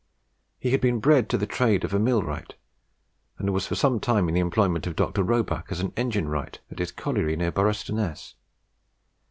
[0.57, 2.55] He had been bred to the trade of a mill wright,
[3.37, 5.21] and was for some time in the employment of Dr.
[5.21, 8.33] Roebuck as an engine wright at his colliery near Boroughstoness.